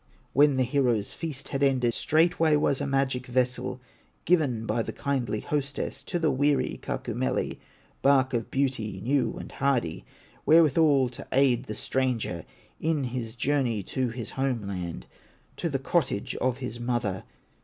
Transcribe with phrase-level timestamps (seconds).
[0.33, 3.79] When the hero's feast had ended, Straightway was a magic vessel
[4.25, 7.59] Given by the kindly hostess To the weary Kaukomieli,
[8.01, 10.03] Bark of beauty, new and hardy,
[10.43, 12.45] Wherewithal to aid the stranger
[12.79, 15.05] In his journey to his home land,
[15.57, 17.23] To the cottage of his mother.